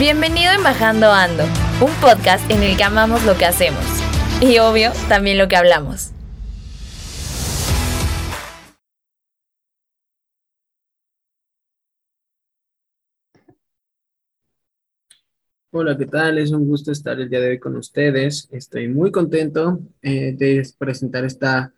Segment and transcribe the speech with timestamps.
[0.00, 1.44] Bienvenido en Bajando Ando,
[1.82, 3.84] un podcast en el que amamos lo que hacemos
[4.40, 6.12] y obvio también lo que hablamos.
[15.70, 16.38] Hola, ¿qué tal?
[16.38, 18.48] Es un gusto estar el día de hoy con ustedes.
[18.50, 21.74] Estoy muy contento eh, de presentar esta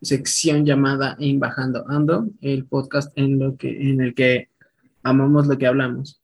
[0.00, 4.48] sección llamada En Bajando Ando, el podcast en, lo que, en el que
[5.02, 6.22] amamos lo que hablamos.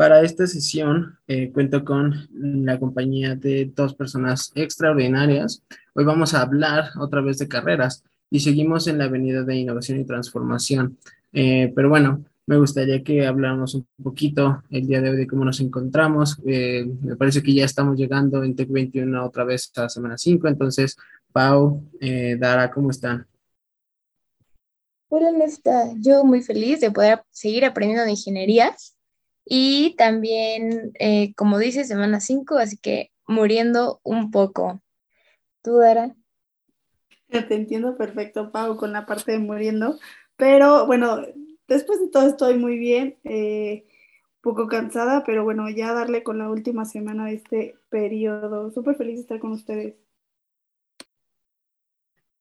[0.00, 5.62] Para esta sesión eh, cuento con la compañía de dos personas extraordinarias.
[5.92, 10.00] Hoy vamos a hablar otra vez de carreras y seguimos en la avenida de innovación
[10.00, 10.96] y transformación.
[11.34, 15.44] Eh, pero bueno, me gustaría que habláramos un poquito el día de hoy de cómo
[15.44, 16.40] nos encontramos.
[16.46, 20.48] Eh, me parece que ya estamos llegando en Tech 21 otra vez a semana 5.
[20.48, 20.96] Entonces,
[21.30, 23.26] Pau, eh, Dara, ¿cómo están?
[25.10, 25.92] Hola, Nesta.
[25.98, 28.96] Yo muy feliz de poder seguir aprendiendo de ingenierías
[29.52, 34.80] y también, eh, como dice, semana 5, así que muriendo un poco.
[35.60, 36.14] ¿Tú, Dara?
[37.28, 39.98] Te entiendo perfecto, Pau, con la parte de muriendo.
[40.36, 41.22] Pero bueno,
[41.66, 43.86] después de todo estoy muy bien, eh,
[44.36, 48.70] un poco cansada, pero bueno, ya darle con la última semana de este periodo.
[48.70, 49.96] Súper feliz de estar con ustedes.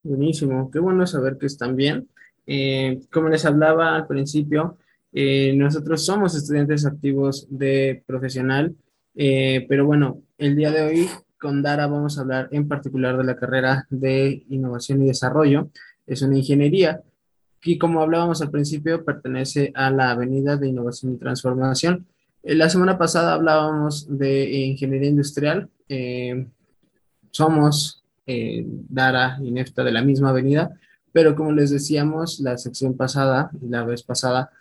[0.04, 2.08] Buenísimo, qué bueno saber que están bien.
[2.46, 4.78] Eh, como les hablaba al principio,
[5.14, 8.76] eh, nosotros somos estudiantes activos de profesional,
[9.16, 13.36] pero bueno, el día de hoy con Dara vamos a hablar en particular de la
[13.36, 15.70] carrera de innovación y desarrollo.
[16.08, 17.02] Es una ingeniería
[17.64, 22.08] y como hablábamos al principio, pertenece a la Avenida de Innovación y Transformación.
[22.44, 25.70] Eh, la semana pasada hablábamos de ingeniería industrial.
[25.90, 26.48] Eh,
[27.32, 30.72] somos eh, Dara y Nefta de la misma avenida,
[31.12, 34.52] pero como les decíamos la sección pasada, la vez pasada,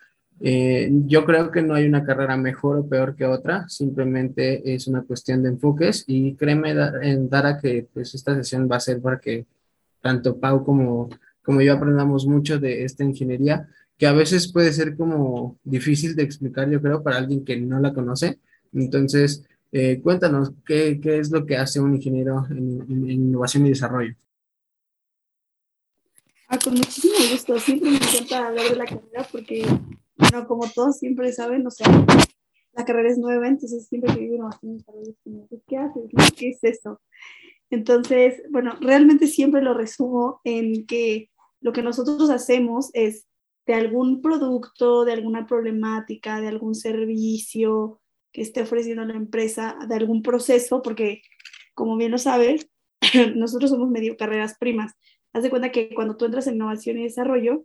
[0.41, 5.03] yo creo que no hay una carrera mejor o peor que otra, simplemente es una
[5.03, 9.47] cuestión de enfoques y créeme, Dara, que pues, esta sesión va a ser para que
[10.01, 11.11] tanto Pau como
[11.49, 13.67] como yo aprendamos mucho de esta ingeniería,
[13.97, 17.81] que a veces puede ser como difícil de explicar, yo creo, para alguien que no
[17.81, 18.39] la conoce.
[18.75, 24.15] Entonces, eh, cuéntanos, ¿qué, ¿qué, es lo que hace un ingeniero en, innovación y desarrollo?
[26.49, 27.59] Ah, con muchísimo gusto.
[27.59, 29.67] Siempre me encanta hablar de la carrera porque,
[30.19, 31.87] bueno, como todos siempre saben, o sea,
[32.73, 35.15] la carrera es nueva, entonces siempre que y desarrollo,
[35.67, 36.05] ¿qué haces?
[36.37, 37.01] ¿Qué es eso?
[37.71, 41.31] Entonces, bueno, realmente siempre lo resumo en que
[41.61, 43.27] lo que nosotros hacemos es
[43.67, 48.01] de algún producto, de alguna problemática, de algún servicio
[48.33, 51.23] que esté ofreciendo la empresa, de algún proceso, porque
[51.75, 52.69] como bien lo sabes,
[53.37, 54.95] nosotros somos medio carreras primas.
[55.33, 57.65] Haz de cuenta que cuando tú entras en innovación y desarrollo,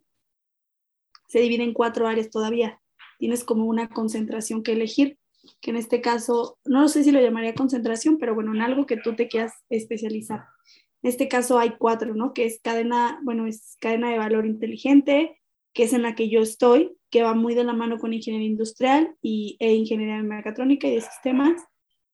[1.28, 2.79] se divide en cuatro áreas todavía.
[3.19, 5.17] Tienes como una concentración que elegir,
[5.61, 8.97] que en este caso, no sé si lo llamaría concentración, pero bueno, en algo que
[8.97, 10.45] tú te quieras especializar.
[11.01, 12.34] En este caso hay cuatro, ¿no?
[12.34, 15.41] Que es cadena, bueno, es cadena de valor inteligente,
[15.73, 18.47] que es en la que yo estoy, que va muy de la mano con ingeniería
[18.47, 21.61] industrial y, e ingeniería de mecatrónica y de sistemas.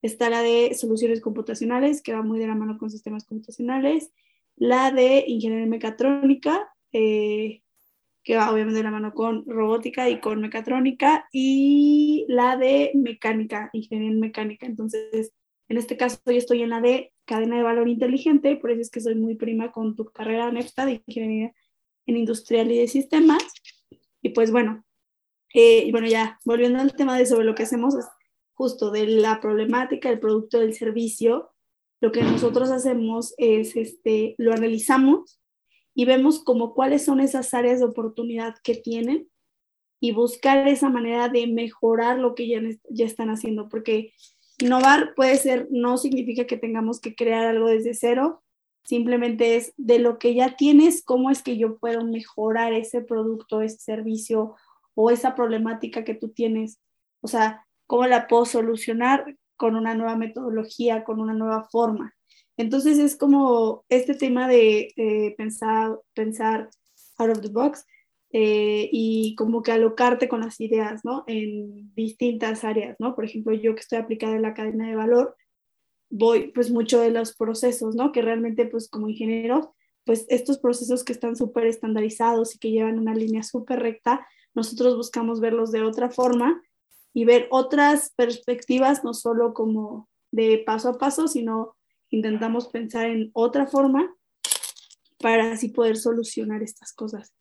[0.02, 4.10] Está la de soluciones computacionales, que va muy de la mano con sistemas computacionales.
[4.56, 7.62] La de ingeniería mecatrónica, eh,
[8.22, 11.28] que va obviamente de la mano con robótica y con mecatrónica.
[11.32, 14.66] Y la de mecánica, ingeniería mecánica.
[14.66, 15.32] Entonces,
[15.68, 18.90] en este caso, yo estoy en la de cadena de valor inteligente, por eso es
[18.90, 21.52] que soy muy prima con tu carrera NEFTA de ingeniería
[22.06, 23.42] en industrial y de sistemas.
[24.20, 24.84] Y pues bueno,
[25.54, 28.06] eh, y bueno, ya volviendo al tema de sobre lo que hacemos, es
[28.52, 31.50] justo de la problemática, el producto, del servicio,
[32.00, 35.39] lo que nosotros hacemos es, este, lo analizamos
[36.00, 39.28] y vemos como cuáles son esas áreas de oportunidad que tienen
[40.00, 42.58] y buscar esa manera de mejorar lo que ya,
[42.88, 44.14] ya están haciendo, porque
[44.60, 48.42] Innovar puede ser, no significa que tengamos que crear algo desde cero,
[48.82, 53.60] simplemente es de lo que ya tienes, cómo es que yo puedo mejorar ese producto,
[53.60, 54.54] ese servicio
[54.94, 56.80] o esa problemática que tú tienes.
[57.20, 62.14] O sea, cómo la puedo solucionar con una nueva metodología, con una nueva forma.
[62.60, 66.68] Entonces es como este tema de pensar, pensar
[67.18, 67.86] out of the box,
[68.32, 71.24] eh, y como que alocarte con las ideas, ¿no?
[71.26, 73.16] En distintas áreas, ¿no?
[73.16, 75.36] Por ejemplo, yo que estoy aplicada en la cadena de valor,
[76.10, 78.12] voy pues mucho de los procesos, ¿no?
[78.12, 79.74] Que realmente pues como ingeniero,
[80.04, 84.96] pues estos procesos que están súper estandarizados y que llevan una línea súper recta, nosotros
[84.96, 86.62] buscamos verlos de otra forma
[87.12, 91.74] y ver otras perspectivas, no solo como de paso a paso, sino
[92.10, 94.12] intentamos pensar en otra forma
[95.20, 97.34] para así poder solucionar estas cosas.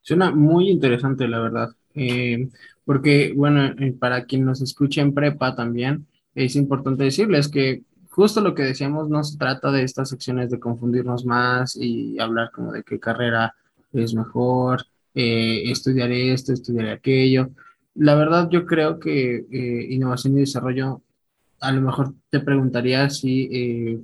[0.00, 2.48] Suena muy interesante, la verdad, eh,
[2.84, 8.40] porque, bueno, eh, para quien nos escuche en prepa también, es importante decirles que justo
[8.40, 12.72] lo que decíamos, no se trata de estas secciones de confundirnos más y hablar como
[12.72, 13.54] de qué carrera
[13.92, 17.50] es mejor, eh, estudiar esto, estudiar aquello.
[17.94, 19.44] La verdad, yo creo que
[19.90, 21.02] innovación y desarrollo,
[21.60, 23.98] a lo mejor te preguntaría si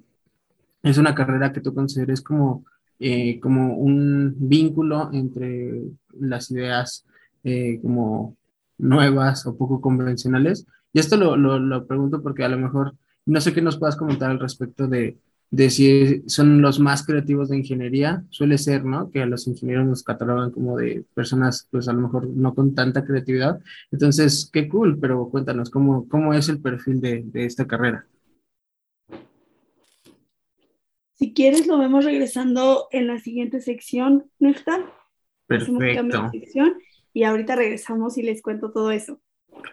[0.82, 2.64] es una carrera que tú consideres como
[3.00, 5.82] eh, como un vínculo entre
[6.18, 7.04] las ideas
[7.42, 8.36] eh, como
[8.78, 10.66] nuevas o poco convencionales.
[10.92, 12.94] Y esto lo, lo, pregunto porque a lo mejor
[13.26, 15.18] no sé qué nos puedas comentar al respecto de,
[15.54, 18.24] de si son los más creativos de ingeniería.
[18.30, 19.10] Suele ser, ¿no?
[19.12, 22.74] Que a los ingenieros nos catalogan como de personas, pues a lo mejor no con
[22.74, 23.60] tanta creatividad.
[23.92, 28.04] Entonces, qué cool, pero cuéntanos, ¿cómo, cómo es el perfil de, de esta carrera?
[31.12, 34.84] Si quieres, lo vemos regresando en la siguiente sección, ¿no está?
[35.46, 36.30] Perfecto.
[36.32, 36.74] Sección
[37.12, 39.20] y ahorita regresamos y les cuento todo eso.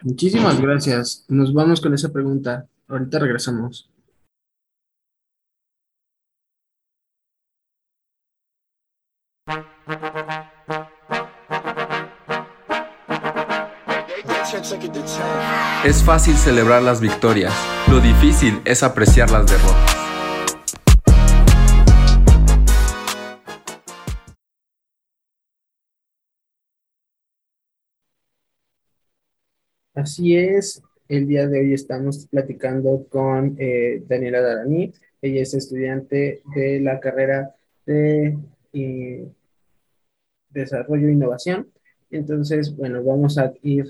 [0.02, 1.26] Muchísimas gracias.
[1.28, 2.68] Nos vamos con esa pregunta.
[2.86, 3.91] Ahorita regresamos.
[15.84, 17.52] Es fácil celebrar las victorias,
[17.90, 19.96] lo difícil es apreciar las derrotas.
[29.94, 34.90] Así es, el día de hoy estamos platicando con eh, Daniela Darani.
[35.20, 37.54] Ella es estudiante de la carrera
[37.84, 38.38] de
[38.72, 39.28] eh,
[40.48, 41.68] Desarrollo e Innovación.
[42.10, 43.86] Entonces, bueno, vamos a ir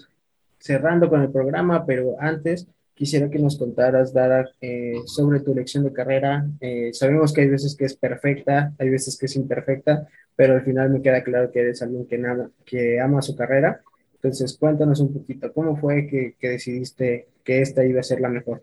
[0.62, 5.84] cerrando con el programa, pero antes quisiera que nos contaras, Dara, eh, sobre tu elección
[5.84, 6.46] de carrera.
[6.92, 10.06] sabemos que hay veces que es perfecta, hay veces que es imperfecta,
[10.36, 12.22] pero al final me queda claro que eres alguien que,
[12.64, 13.82] que ama su carrera
[14.22, 18.62] entonces, cuéntanos un poquito, ¿cómo fue que, decidiste que esta iba a ser la mejor?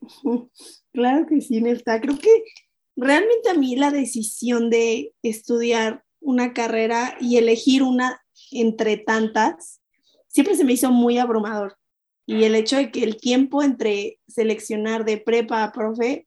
[0.92, 1.98] Claro que sí, Nelta.
[2.02, 2.44] Creo que
[2.96, 8.20] realmente a mí la decisión de estudiar una carrera y elegir una
[8.50, 9.80] entre tantas,
[10.32, 11.76] siempre se me hizo muy abrumador.
[12.26, 16.26] Y el hecho de que el tiempo entre seleccionar de prepa a profe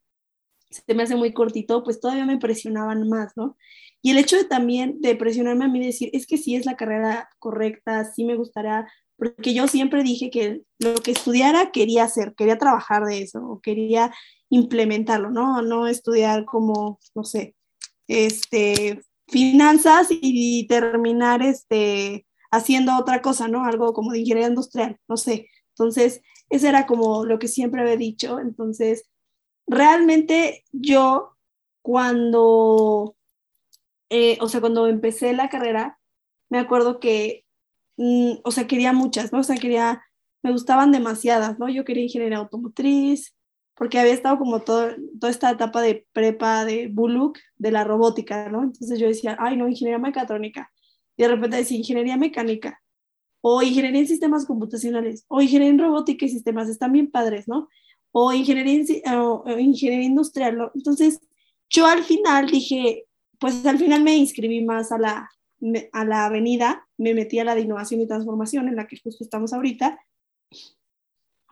[0.69, 3.57] se me hace muy cortito, pues todavía me presionaban más, ¿no?
[4.02, 6.75] Y el hecho de también de presionarme a mí decir, es que sí es la
[6.75, 8.88] carrera correcta, sí me gustaría,
[9.18, 13.62] porque yo siempre dije que lo que estudiara quería hacer, quería trabajar de eso, o
[13.62, 14.13] quería
[14.50, 15.62] implementarlo, ¿no?
[15.62, 17.56] No estudiar como, no sé,
[18.08, 22.25] este, finanzas y terminar este,
[22.56, 23.66] haciendo otra cosa, ¿no?
[23.66, 25.50] Algo como de ingeniería industrial, no sé.
[25.69, 28.40] Entonces, eso era como lo que siempre había dicho.
[28.40, 29.10] Entonces,
[29.68, 31.36] realmente yo
[31.81, 33.16] cuando
[34.10, 36.00] eh, o sea, cuando empecé la carrera,
[36.50, 37.46] me acuerdo que,
[37.98, 39.40] mm, o sea, quería muchas, ¿no?
[39.40, 40.04] O sea, quería,
[40.44, 41.69] me gustaban demasiadas, ¿no?
[41.69, 43.36] Yo quería ingeniería automotriz,
[43.75, 44.89] porque había estado como todo,
[45.20, 48.63] toda esta etapa de prepa de Bullock, de la robótica, ¿no?
[48.63, 50.72] Entonces yo decía, ay, no, ingeniería mecatrónica.
[51.17, 52.81] Y de repente decía, ingeniería mecánica,
[53.41, 57.69] o ingeniería en sistemas computacionales, o ingeniería en robótica y sistemas, están bien padres, ¿no?
[58.12, 58.84] O ingeniería,
[59.22, 60.72] o ingeniería industrial.
[60.74, 61.19] Entonces,
[61.69, 63.05] yo al final dije,
[63.39, 65.29] pues al final me inscribí más a la,
[65.91, 69.24] a la avenida, me metí a la de innovación y transformación en la que justo
[69.24, 70.00] estamos ahorita,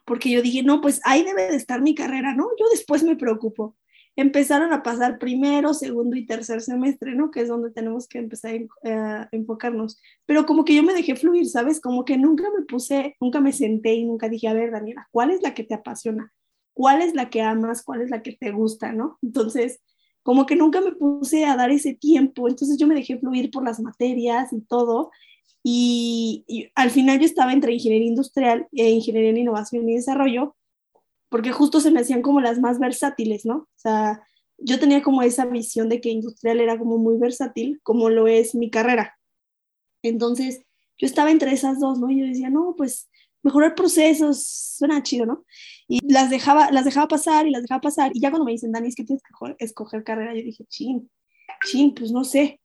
[0.05, 2.50] porque yo dije, no, pues ahí debe de estar mi carrera, ¿no?
[2.60, 3.75] Yo después me preocupo.
[4.15, 7.32] Empezaron a pasar primero, segundo y tercer semestre, ¿no?
[7.32, 8.55] Que es donde tenemos que empezar
[8.86, 10.00] a enfocarnos.
[10.25, 11.82] Pero como que yo me dejé fluir, ¿sabes?
[11.82, 15.32] Como que nunca me puse, nunca me senté y nunca dije, a ver, Daniela, ¿cuál
[15.32, 16.32] es la que te apasiona?
[16.74, 17.84] ¿Cuál es la que amas?
[17.84, 19.17] ¿Cuál es la que te gusta, ¿no?
[19.22, 19.82] Entonces,
[20.24, 23.63] como que nunca me puse a dar ese tiempo, entonces yo me dejé fluir por
[23.63, 25.12] las materias y todo,
[25.63, 30.55] y, al final yo estaba entre ingeniería industrial e ingeniería en innovación y desarrollo,
[31.34, 33.56] porque justo se me hacían como las más versátiles, ¿no?
[33.56, 34.22] O sea,
[34.60, 38.54] yo tenía como esa visión de que industrial era como muy versátil, como lo es
[38.54, 39.18] mi carrera.
[40.04, 40.62] Entonces,
[41.00, 42.12] yo estaba entre esas dos, ¿no?
[42.12, 43.10] Y yo decía, no, pues
[43.42, 45.44] mejorar procesos, suena chido, ¿no?
[45.88, 48.12] Y las dejaba, las dejaba pasar y las dejaba pasar.
[48.13, 51.10] Y ya cuando me dicen, Dani, es que tienes que escoger carrera, yo dije, chin,
[51.66, 52.62] chin, pues no sé.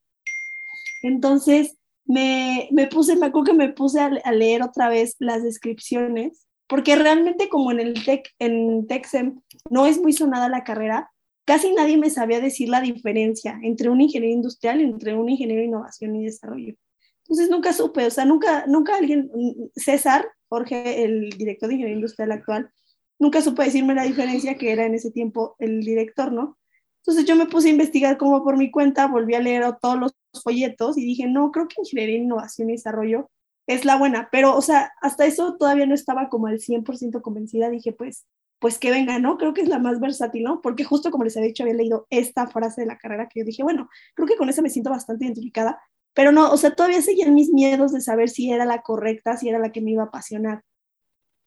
[1.01, 6.45] Entonces, me, me puse, me acuerdo que me puse a, leer otra vez las descripciones,
[6.69, 11.11] porque realmente como en el Tech, en Texem no es muy sonada la carrera,
[11.43, 15.61] casi nadie me sabía decir la diferencia entre un ingeniero industrial y entre un ingeniero
[15.61, 16.75] de innovación y desarrollo.
[17.23, 19.31] Entonces nunca supe, o sea, nunca, nunca alguien,
[19.75, 22.71] César, Jorge, el director de ingeniería industrial actual,
[23.17, 26.59] nunca supo decirme la diferencia que era en ese tiempo el director, ¿no?
[27.01, 30.13] Entonces yo me puse a investigar como por mi cuenta, volví a leer todos los
[30.43, 33.31] folletos y dije, no, creo que ingeniería, innovación y desarrollo
[33.69, 37.69] es la buena, pero, o sea, hasta eso todavía no estaba como al 100% convencida,
[37.69, 38.25] dije, pues,
[38.57, 39.37] pues que venga, ¿no?
[39.37, 40.59] Creo que es la más versátil, ¿no?
[40.59, 43.45] Porque justo como les había dicho, había leído esta frase de la carrera que yo
[43.45, 45.79] dije, bueno, creo que con esa me siento bastante identificada,
[46.15, 49.49] pero no, o sea, todavía seguían mis miedos de saber si era la correcta, si
[49.49, 50.63] era la que me iba a apasionar.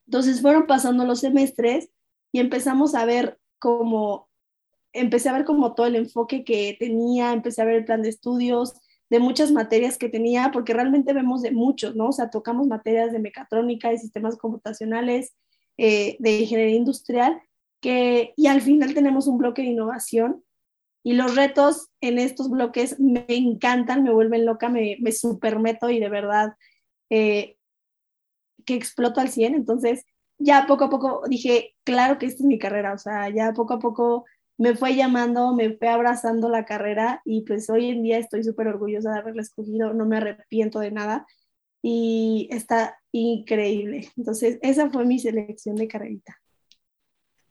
[0.07, 1.89] Entonces fueron pasando los semestres
[2.31, 4.29] y empezamos a ver como,
[4.93, 8.09] empecé a ver como todo el enfoque que tenía, empecé a ver el plan de
[8.09, 8.75] estudios,
[9.13, 12.07] de muchas materias que tenía, porque realmente vemos de muchos, ¿no?
[12.07, 15.35] O sea, tocamos materias de mecatrónica, de sistemas computacionales,
[15.77, 17.39] eh, de ingeniería industrial,
[17.79, 20.43] que, y al final tenemos un bloque de innovación.
[21.03, 25.99] Y los retos en estos bloques me encantan, me vuelven loca, me, me supermeto y
[25.99, 26.53] de verdad
[27.11, 27.57] eh,
[28.65, 29.53] que exploto al 100.
[29.53, 30.07] Entonces,
[30.39, 33.75] ya poco a poco dije, claro que esta es mi carrera, o sea, ya poco
[33.75, 34.25] a poco
[34.57, 38.67] me fue llamando, me fue abrazando la carrera y pues hoy en día estoy súper
[38.67, 41.25] orgullosa de haberla escogido, no me arrepiento de nada
[41.81, 44.07] y está increíble.
[44.17, 46.37] Entonces, esa fue mi selección de carrerita.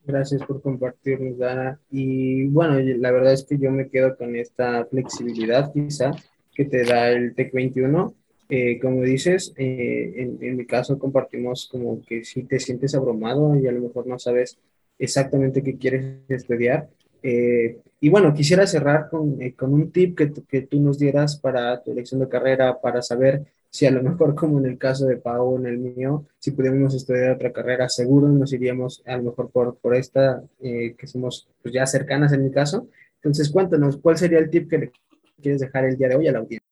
[0.05, 1.81] Gracias por compartirnos, Dana.
[1.91, 6.11] Y bueno, la verdad es que yo me quedo con esta flexibilidad quizá
[6.53, 8.15] que te da el TEC 21
[8.55, 13.57] eh, como dices, eh, en, en, mi caso compartimos como que si te sientes abrumado
[13.57, 14.59] y a lo mejor no sabes
[14.99, 16.89] exactamente qué quieres estudiar.
[17.23, 21.83] Eh, y bueno, quisiera cerrar con, con un tip que, que, tú nos dieras para
[21.83, 25.17] tu elección de carrera, para saber si a lo mejor como en el caso de
[25.17, 29.51] Pau, en el mío, si pudiéramos estudiar otra carrera, seguro nos iríamos a lo mejor
[29.51, 32.89] por, por esta, que somos pues, ya cercanas en mi caso.
[33.17, 34.93] Entonces, cuéntanos, ¿cuál sería el tip que le
[35.41, 36.67] quieres dejar el día de hoy a la audiencia?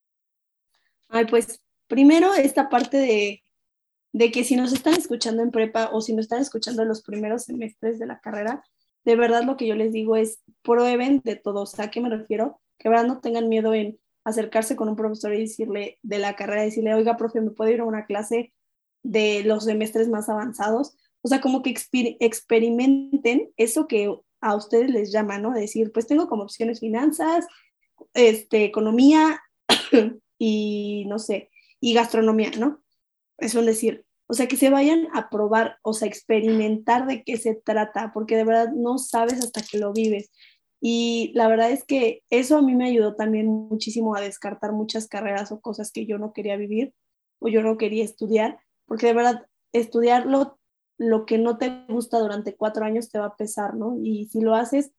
[1.09, 1.61] Ay, pues
[1.91, 3.43] Primero, esta parte de,
[4.13, 7.03] de que si nos están escuchando en prepa o si nos están escuchando en los
[7.03, 8.65] primeros semestres de la carrera,
[9.05, 11.63] de verdad lo que yo les digo es prueben de todo.
[11.63, 12.61] O sea, ¿a qué me refiero?
[12.79, 16.63] Que verdad no tengan miedo en acercarse con un profesor y decirle de la carrera,
[16.63, 18.53] decirle, oiga, profe, ¿me puedo ir a una clase
[19.03, 20.97] de los semestres más avanzados?
[21.23, 21.75] O sea, como que
[22.21, 25.53] experimenten eso que a ustedes les llama, ¿no?
[25.53, 27.47] Decir, pues tengo como opciones finanzas,
[28.15, 29.41] este, economía
[30.39, 31.51] y no sé,
[31.81, 32.83] y gastronomía, ¿no?
[33.41, 34.05] Es un decir.
[34.27, 38.37] O sea, que se vayan a probar, o sea, experimentar de qué se trata, porque
[38.37, 40.31] de verdad no sabes hasta que lo vives.
[40.81, 45.09] Y la verdad es que eso a mí me ayudó también muchísimo a descartar muchas
[45.09, 46.95] carreras o cosas que yo no quería vivir
[47.41, 50.59] o yo no quería estudiar, porque de verdad estudiar lo,
[50.99, 53.99] lo que no te gusta durante cuatro años te va a pesar, ¿no?
[54.03, 54.93] Y si lo haces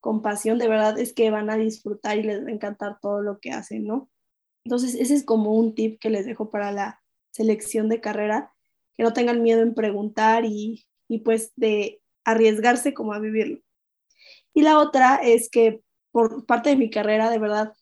[0.00, 3.22] con pasión, de verdad es que van a disfrutar y les va a encantar todo
[3.22, 4.10] lo que hacen, ¿no?
[4.64, 7.01] Entonces, ese es como un tip que les dejo para la
[7.32, 8.52] selección de carrera,
[8.96, 13.58] que no tengan miedo en preguntar y, y pues de arriesgarse como a vivirlo.
[14.54, 17.72] Y la otra es que por parte de mi carrera, de verdad,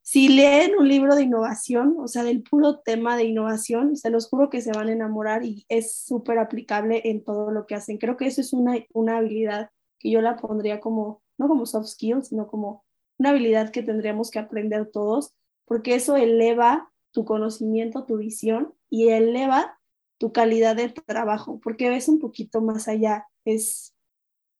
[0.00, 4.28] si leen un libro de innovación, o sea, del puro tema de innovación, se los
[4.28, 7.98] juro que se van a enamorar y es súper aplicable en todo lo que hacen.
[7.98, 11.88] Creo que eso es una, una habilidad que yo la pondría como, no como soft
[11.88, 12.84] skills, sino como
[13.18, 15.34] una habilidad que tendríamos que aprender todos
[15.68, 19.78] porque eso eleva tu conocimiento, tu visión y eleva
[20.18, 23.26] tu calidad de trabajo, porque ves un poquito más allá.
[23.44, 23.94] Es,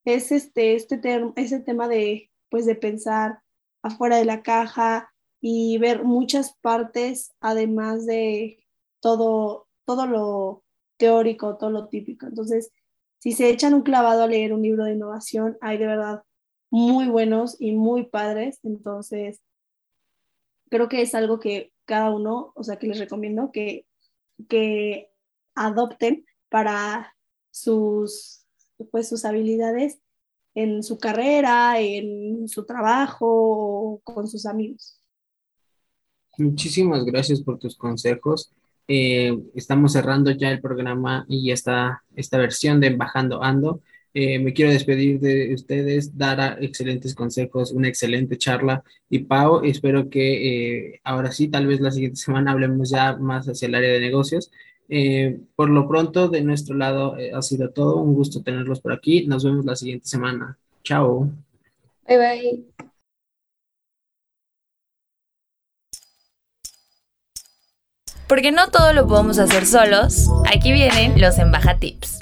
[0.05, 1.01] es este, este
[1.37, 3.41] ese tema de, pues, de pensar
[3.83, 8.65] afuera de la caja y ver muchas partes, además de
[9.01, 10.65] todo, todo lo
[10.97, 12.27] teórico, todo lo típico.
[12.27, 12.73] Entonces,
[13.19, 16.23] si se echan un clavado a leer un libro de innovación, hay de verdad
[16.71, 18.61] muy buenos y muy padres.
[18.63, 19.43] Entonces,
[20.71, 23.87] creo que es algo que cada uno, o sea, que les recomiendo que,
[24.47, 25.11] que
[25.55, 27.17] adopten para
[27.51, 28.45] sus,
[28.91, 29.99] pues, sus habilidades
[30.55, 35.01] en su carrera, en su trabajo, con sus amigos.
[36.37, 38.53] Muchísimas gracias por tus consejos.
[38.87, 43.81] Eh, estamos cerrando ya el programa y esta, esta versión de Bajando Ando.
[44.21, 48.83] Eh, me quiero despedir de ustedes, dar excelentes consejos, una excelente charla.
[49.09, 53.47] Y Pau, espero que eh, ahora sí, tal vez la siguiente semana hablemos ya más
[53.47, 54.51] hacia el área de negocios.
[54.89, 57.99] Eh, por lo pronto, de nuestro lado ha sido todo.
[57.99, 59.25] Un gusto tenerlos por aquí.
[59.25, 60.59] Nos vemos la siguiente semana.
[60.83, 61.31] Chao.
[62.09, 62.65] Bye bye.
[68.27, 72.19] Porque no todo lo podemos hacer solos, aquí vienen los Embaja Tips.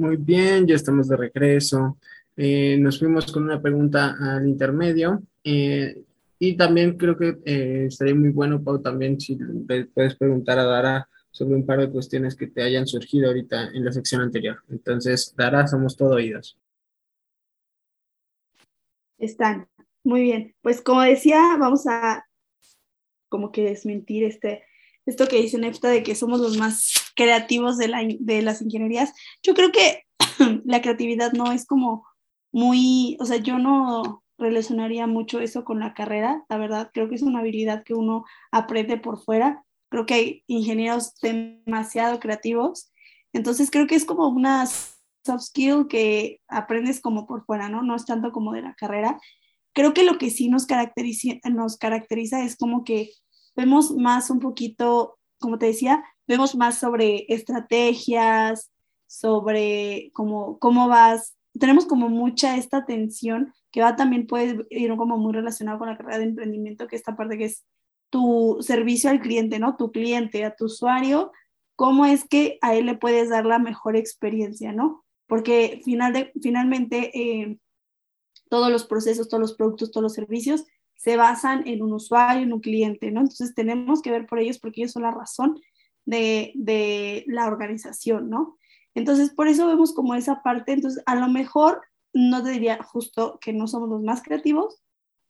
[0.00, 1.98] Muy bien, ya estamos de regreso.
[2.34, 5.22] Eh, nos fuimos con una pregunta al intermedio.
[5.44, 5.94] eh,
[6.38, 9.36] y también creo que eh, estaría muy bueno, Pau, también si
[9.92, 13.84] puedes preguntar a Dara sobre un par de cuestiones que te hayan surgido ahorita en
[13.84, 14.62] la sección anterior.
[14.70, 16.58] Entonces, Dara, somos todo oídos.
[19.18, 19.68] Están.
[20.02, 20.54] Muy bien.
[20.62, 22.24] Pues como decía, vamos a
[23.28, 24.62] como que desmentir este,
[25.10, 29.12] esto que dice Nefta de que somos los más creativos de, la, de las ingenierías.
[29.42, 30.04] Yo creo que
[30.64, 32.06] la creatividad no es como
[32.52, 37.14] muy, o sea, yo no relacionaría mucho eso con la carrera, la verdad, creo que
[37.14, 39.64] es una habilidad que uno aprende por fuera.
[39.90, 42.90] Creo que hay ingenieros demasiado creativos,
[43.32, 47.82] entonces creo que es como una soft skill que aprendes como por fuera, ¿no?
[47.82, 49.20] No es tanto como de la carrera.
[49.74, 53.10] Creo que lo que sí nos caracteriza, nos caracteriza es como que
[53.56, 58.70] vemos más un poquito, como te decía, vemos más sobre estrategias,
[59.06, 65.16] sobre cómo, cómo vas, tenemos como mucha esta atención que va también puede ir como
[65.16, 67.64] muy relacionado con la carrera de emprendimiento, que esta parte que es
[68.10, 69.76] tu servicio al cliente, ¿no?
[69.76, 71.30] Tu cliente, a tu usuario,
[71.76, 75.04] cómo es que a él le puedes dar la mejor experiencia, ¿no?
[75.26, 77.58] Porque final de, finalmente eh,
[78.48, 80.64] todos los procesos, todos los productos, todos los servicios
[81.00, 83.20] se basan en un usuario, en un cliente, ¿no?
[83.20, 85.58] Entonces tenemos que ver por ellos porque ellos son la razón
[86.04, 88.58] de, de la organización, ¿no?
[88.94, 91.80] Entonces, por eso vemos como esa parte, entonces a lo mejor
[92.12, 94.82] no te diría justo que no somos los más creativos,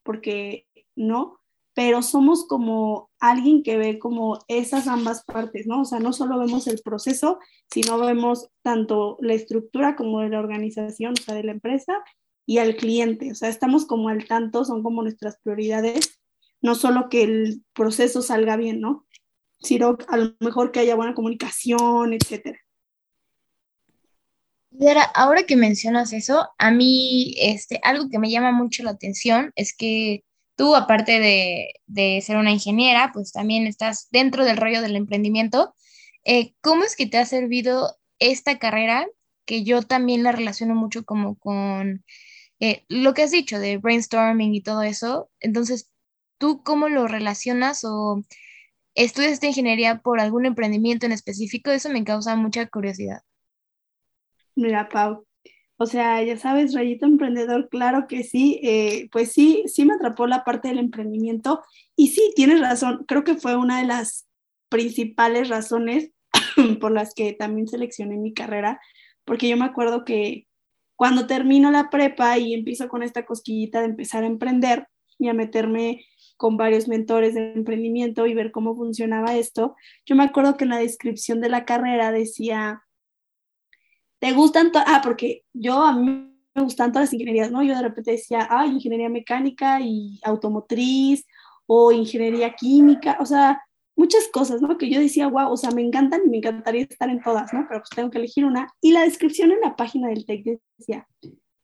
[0.02, 1.38] porque no,
[1.72, 5.82] pero somos como alguien que ve como esas ambas partes, ¿no?
[5.82, 7.38] O sea, no solo vemos el proceso,
[7.70, 12.02] sino vemos tanto la estructura como la organización, o sea, de la empresa
[12.46, 16.20] y al cliente, o sea, estamos como al tanto, son como nuestras prioridades,
[16.60, 19.06] no solo que el proceso salga bien, ¿no?
[19.60, 22.58] Sino a lo mejor que haya buena comunicación, etcétera.
[25.14, 29.76] Ahora que mencionas eso, a mí este, algo que me llama mucho la atención es
[29.76, 30.24] que
[30.56, 35.74] tú, aparte de, de ser una ingeniera, pues también estás dentro del rollo del emprendimiento.
[36.24, 39.06] Eh, ¿Cómo es que te ha servido esta carrera
[39.44, 42.04] que yo también la relaciono mucho como con
[42.60, 45.30] eh, lo que has dicho de brainstorming y todo eso?
[45.40, 45.90] Entonces,
[46.38, 48.22] ¿tú cómo lo relacionas o
[48.94, 51.70] estudias esta ingeniería por algún emprendimiento en específico?
[51.70, 53.22] Eso me causa mucha curiosidad.
[54.54, 55.26] Mira, Pau,
[55.82, 60.26] o sea, ya sabes, rayito emprendedor, claro que sí, eh, pues sí, sí me atrapó
[60.26, 61.62] la parte del emprendimiento
[61.96, 64.28] y sí, tienes razón, creo que fue una de las
[64.68, 66.10] principales razones
[66.82, 68.78] por las que también seleccioné mi carrera,
[69.24, 70.46] porque yo me acuerdo que
[71.00, 74.86] cuando termino la prepa y empiezo con esta cosquillita de empezar a emprender
[75.18, 76.04] y a meterme
[76.36, 80.70] con varios mentores de emprendimiento y ver cómo funcionaba esto, yo me acuerdo que en
[80.70, 82.82] la descripción de la carrera decía
[84.18, 84.72] ¿Te gustan?
[84.74, 87.62] Ah, porque yo a mí me gustan todas las ingenierías, ¿no?
[87.62, 91.26] Yo de repente decía, ah, ingeniería mecánica y automotriz
[91.64, 93.62] o ingeniería química, o sea,
[94.00, 94.78] muchas cosas, ¿no?
[94.78, 97.66] Que yo decía, wow, o sea, me encantan y me encantaría estar en todas, ¿no?
[97.68, 98.72] Pero pues tengo que elegir una.
[98.80, 101.06] Y la descripción en la página del TEC decía,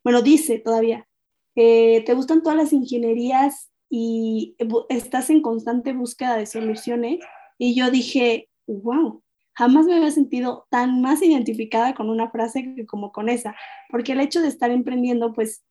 [0.05, 1.09] bueno, dice todavía,
[1.57, 4.55] eh, ¿te gustan todas las ingenierías y
[4.91, 7.21] estás en constante búsqueda de soluciones?
[7.57, 9.23] Y yo dije, wow,
[9.55, 13.57] jamás me había sentido tan más identificada con una frase que como con esa,
[13.89, 15.65] porque el hecho de estar emprendiendo, pues,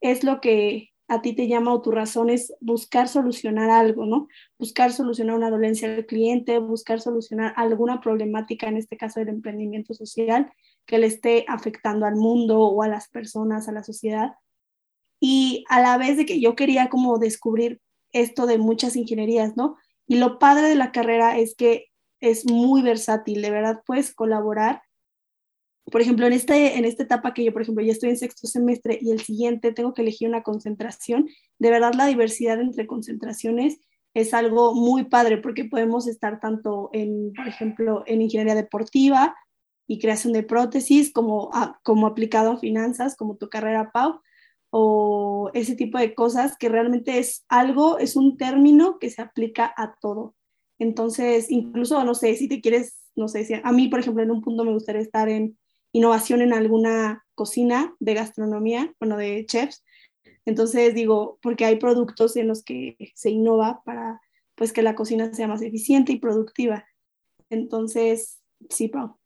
[0.00, 4.28] es lo que a ti te llama o tu razón es buscar solucionar algo, ¿no?
[4.58, 9.92] Buscar solucionar una dolencia del cliente, buscar solucionar alguna problemática, en este caso del emprendimiento
[9.94, 10.50] social,
[10.86, 14.34] que le esté afectando al mundo o a las personas, a la sociedad.
[15.20, 17.80] Y a la vez de que yo quería como descubrir
[18.12, 19.76] esto de muchas ingenierías, ¿no?
[20.06, 21.86] Y lo padre de la carrera es que
[22.20, 24.82] es muy versátil, de verdad puedes colaborar.
[25.90, 28.46] Por ejemplo, en, este, en esta etapa que yo, por ejemplo, ya estoy en sexto
[28.46, 33.78] semestre y el siguiente tengo que elegir una concentración, de verdad la diversidad entre concentraciones
[34.14, 39.34] es algo muy padre porque podemos estar tanto en, por ejemplo, en ingeniería deportiva
[39.86, 41.50] y creación de prótesis, como,
[41.82, 44.20] como aplicado a finanzas, como tu carrera, Pau,
[44.70, 49.72] o ese tipo de cosas que realmente es algo, es un término que se aplica
[49.76, 50.34] a todo.
[50.78, 54.30] Entonces, incluso, no sé, si te quieres, no sé, si a mí, por ejemplo, en
[54.30, 55.58] un punto me gustaría estar en
[55.94, 59.84] innovación en alguna cocina de gastronomía, bueno, de chefs.
[60.44, 64.20] Entonces, digo, porque hay productos en los que se innova para
[64.56, 66.86] pues que la cocina sea más eficiente y productiva.
[67.50, 69.18] Entonces, sí, Pau,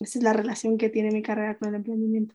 [0.00, 2.34] esa es la relación que tiene mi carrera con el emprendimiento.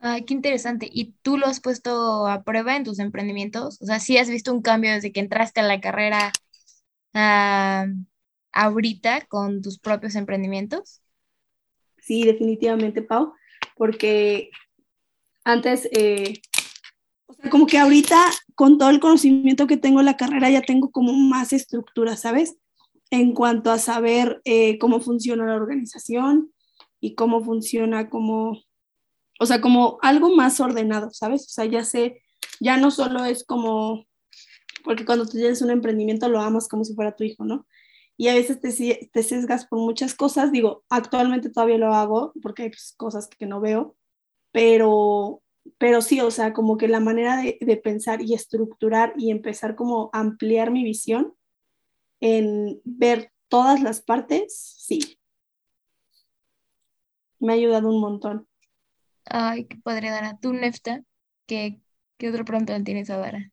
[0.00, 0.88] Ay, qué interesante.
[0.92, 3.80] ¿Y tú lo has puesto a prueba en tus emprendimientos?
[3.82, 6.32] O sea, ¿sí has visto un cambio desde que entraste a la carrera
[7.14, 7.86] a
[8.52, 11.02] ahorita con tus propios emprendimientos?
[12.08, 13.34] Sí, definitivamente, Pau,
[13.76, 14.48] porque
[15.44, 16.40] antes, eh,
[17.50, 18.16] como que ahorita
[18.54, 22.56] con todo el conocimiento que tengo en la carrera ya tengo como más estructura, ¿sabes?
[23.10, 26.50] En cuanto a saber eh, cómo funciona la organización
[26.98, 28.62] y cómo funciona como
[29.38, 31.42] o sea, como algo más ordenado, ¿sabes?
[31.44, 32.22] O sea, ya sé,
[32.58, 34.06] ya no solo es como,
[34.82, 37.66] porque cuando tú tienes un emprendimiento lo amas como si fuera tu hijo, ¿no?
[38.20, 42.64] Y a veces te, te sesgas por muchas cosas, digo, actualmente todavía lo hago porque
[42.64, 43.96] hay pues, cosas que no veo,
[44.50, 45.40] pero,
[45.78, 49.76] pero sí, o sea, como que la manera de, de pensar y estructurar y empezar
[49.76, 51.32] como a ampliar mi visión
[52.20, 55.18] en ver todas las partes, sí.
[57.38, 58.48] Me ha ayudado un montón.
[59.26, 61.02] Ay, ¿qué podría dar a tu Nefta?
[61.46, 61.80] ¿Qué,
[62.16, 63.52] qué otro pregunta tienes a Dara?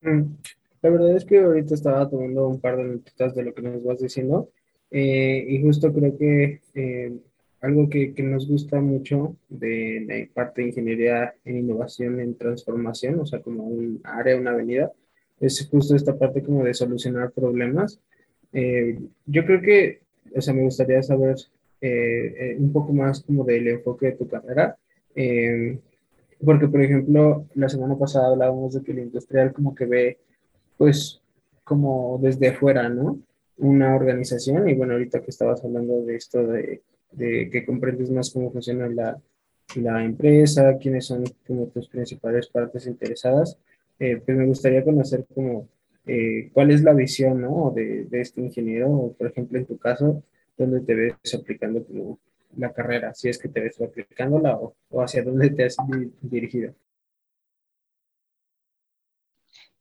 [0.00, 0.36] Mm,
[0.82, 3.84] La verdad es que ahorita estaba tomando un par de notitas de lo que nos
[3.84, 4.50] vas diciendo
[4.90, 7.12] eh, y justo creo que eh,
[7.60, 13.20] algo que, que nos gusta mucho de la parte de ingeniería en innovación en transformación,
[13.20, 14.92] o sea, como un área, una avenida,
[15.40, 18.00] es justo esta parte como de solucionar problemas.
[18.52, 20.00] Eh, yo creo que,
[20.34, 21.36] o sea, me gustaría saber
[21.80, 24.76] eh, eh, un poco más como del enfoque de tu carrera.
[25.16, 25.78] Eh,
[26.44, 30.18] porque, por ejemplo, la semana pasada hablábamos de que el industrial como que ve,
[30.82, 31.22] pues,
[31.62, 33.20] como desde afuera, ¿no?
[33.58, 38.32] Una organización y bueno, ahorita que estabas hablando de esto de, de que comprendes más
[38.32, 39.16] cómo funciona la,
[39.76, 43.56] la, empresa, quiénes son como tus principales partes interesadas,
[43.96, 45.68] pues me gustaría conocer como
[46.52, 47.70] cuál es la visión, ¿no?
[47.72, 50.24] De, de este ingeniero, por ejemplo, en tu caso,
[50.58, 51.86] dónde te ves aplicando
[52.56, 55.76] la carrera, si es que te ves aplicándola o, o hacia dónde te has
[56.22, 56.74] dirigido.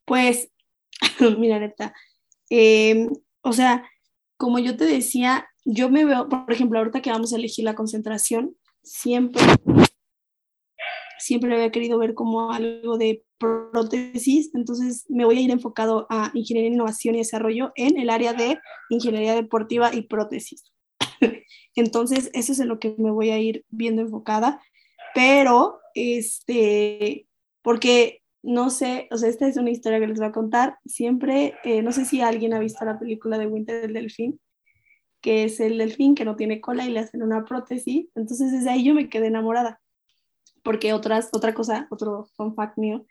[0.05, 0.51] Pues,
[1.37, 1.93] mira, neta,
[2.49, 3.07] eh,
[3.41, 3.83] o sea,
[4.37, 7.75] como yo te decía, yo me veo, por ejemplo, ahorita que vamos a elegir la
[7.75, 9.41] concentración, siempre,
[11.19, 16.31] siempre había querido ver como algo de prótesis, entonces me voy a ir enfocado a
[16.33, 18.59] ingeniería, innovación y desarrollo en el área de
[18.89, 20.71] ingeniería deportiva y prótesis.
[21.75, 24.61] entonces, eso es en lo que me voy a ir viendo enfocada,
[25.13, 27.27] pero, este,
[27.61, 31.53] porque no sé, o sea, esta es una historia que les voy a contar, siempre,
[31.63, 34.39] eh, no sé si alguien ha visto la película de Winter del Delfín,
[35.21, 38.71] que es el delfín que no tiene cola y le hacen una prótesis, entonces desde
[38.71, 39.79] ahí yo me quedé enamorada
[40.63, 43.05] porque otras, otra cosa, otro fun fact mío,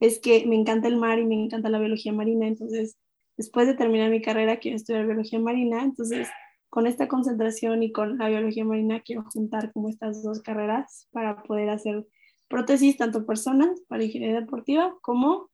[0.00, 2.96] es que me encanta el mar y me encanta la biología marina, entonces
[3.36, 6.28] después de terminar mi carrera quiero estudiar biología marina, entonces
[6.68, 11.42] con esta concentración y con la biología marina quiero juntar como estas dos carreras para
[11.42, 12.06] poder hacer
[12.48, 15.50] prótesis tanto personas para ingeniería deportiva como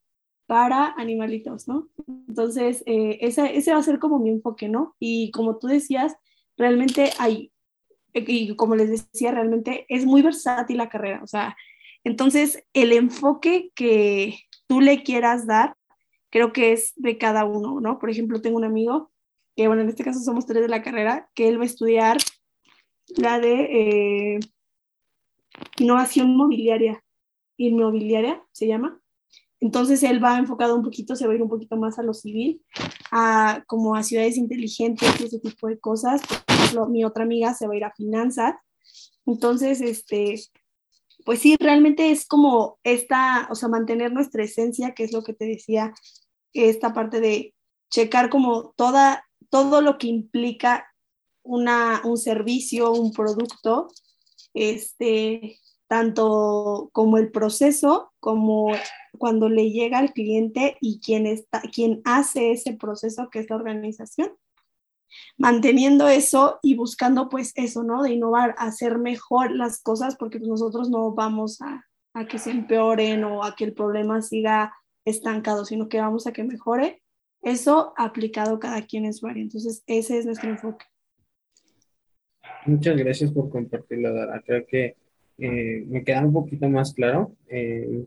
[0.47, 1.89] para animalitos, ¿no?
[2.29, 4.95] Entonces, eh, ese, ese va a ser como mi enfoque, ¿no?
[4.99, 6.15] Y como tú decías,
[6.57, 7.53] realmente hay,
[8.13, 11.57] y como les decía, realmente es muy versátil la carrera, o sea,
[12.05, 15.77] entonces, el enfoque que tú le quieras dar,
[16.31, 17.99] creo que es de cada uno, ¿no?
[17.99, 19.13] Por ejemplo, tengo un amigo,
[19.57, 22.19] que bueno, en este caso somos tres de la carrera, que él va a estudiar
[23.17, 24.41] la de eh,
[25.79, 27.03] innovación mobiliaria,
[27.57, 29.01] inmobiliaria se llama.
[29.61, 32.15] Entonces él va enfocado un poquito, se va a ir un poquito más a lo
[32.15, 32.63] civil,
[33.13, 36.21] a como a ciudades inteligentes y ese tipo de cosas.
[36.27, 38.57] Por ejemplo, mi otra amiga se va a ir a finanzas.
[39.25, 40.35] Entonces, este,
[41.25, 45.33] pues sí, realmente es como esta, o sea, mantener nuestra esencia, que es lo que
[45.33, 45.95] te decía,
[46.53, 47.55] esta parte de
[47.91, 50.87] checar como toda, todo lo que implica
[51.45, 53.89] una, un servicio, un producto,
[54.55, 58.69] este, tanto como el proceso, como
[59.19, 63.57] cuando le llega al cliente y quien, está, quien hace ese proceso, que es la
[63.57, 64.33] organización
[65.37, 68.03] manteniendo eso y buscando pues eso, ¿no?
[68.03, 71.85] De innovar, hacer mejor las cosas porque pues, nosotros no vamos a,
[72.15, 76.33] a que se empeoren o a que el problema siga estancado, sino que vamos a
[76.33, 77.03] que mejore.
[77.43, 79.43] Eso aplicado cada quien en su área.
[79.43, 80.87] Entonces, ese es nuestro enfoque.
[82.67, 84.43] Muchas gracias por compartirlo, Dara.
[84.45, 84.97] Creo que
[85.39, 87.33] eh, me queda un poquito más claro.
[87.49, 88.05] Eh,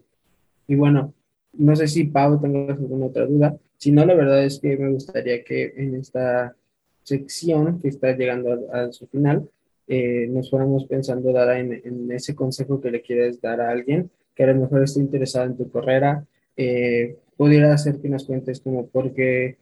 [0.67, 1.13] y bueno,
[1.53, 3.57] no sé si Pau tengas alguna otra duda.
[3.77, 6.55] Si no, la verdad es que me gustaría que en esta
[7.03, 9.49] sección que está llegando a, su final,
[9.87, 14.43] eh, nos fuéramos pensando, Dara, en, ese consejo que le quieres dar a alguien que
[14.43, 16.25] a lo mejor esté interesado en tu carrera,
[16.57, 19.57] eh, pudiera ser que nos cuentes como por qué,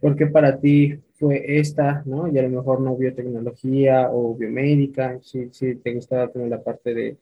[0.00, 2.28] por qué para ti fue esta, ¿no?
[2.28, 6.94] Y a lo mejor no biotecnología o biomédica, si, si te gustaba como la parte
[6.94, 7.16] de,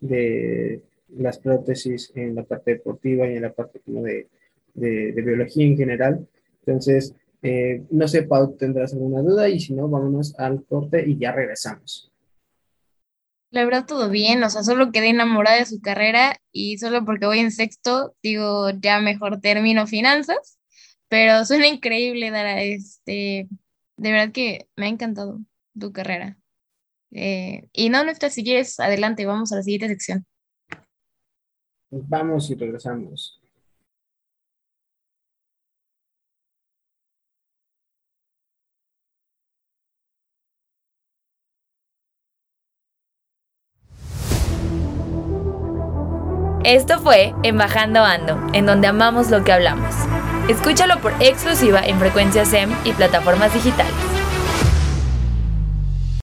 [0.00, 0.82] de
[1.16, 4.26] las prótesis en la parte deportiva y en la parte como de,
[4.74, 6.26] de, de biología en general.
[6.60, 9.48] Entonces, eh, no sé, Pau, ¿tendrás alguna duda?
[9.48, 12.10] Y si no, vámonos al corte y ya regresamos.
[13.50, 17.24] La verdad, todo bien, o sea, solo quedé enamorada de su carrera y solo porque
[17.24, 20.57] voy en sexto, digo, ya mejor termino finanzas,
[21.08, 23.48] pero suena increíble, Dara, este,
[23.96, 25.40] de verdad que me ha encantado
[25.78, 26.38] tu carrera.
[27.10, 30.26] Eh, y no, nuestra, si quieres, adelante, vamos a la siguiente sección.
[31.90, 33.40] Vamos y regresamos.
[46.64, 49.94] Esto fue Embajando Ando, en donde amamos lo que hablamos.
[50.48, 54.17] Escúchalo por exclusiva en frecuencia SEM y plataformas digitales.